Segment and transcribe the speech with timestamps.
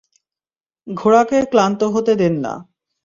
[0.87, 2.53] ঘোড়াকে ক্লান্ত হতে দেন না।